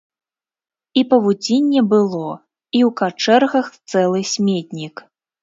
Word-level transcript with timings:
І 1.01 1.03
павуцінне 1.11 1.83
было, 1.91 2.31
і 2.79 2.81
ў 2.87 2.89
качэргах 3.03 3.71
цэлы 3.93 4.25
сметнік. 4.33 4.95